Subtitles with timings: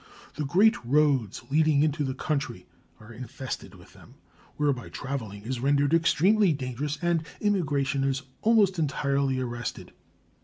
[0.33, 2.65] The great roads leading into the country
[2.99, 4.15] are infested with them,
[4.57, 9.91] whereby traveling is rendered extremely dangerous and immigration is almost entirely arrested.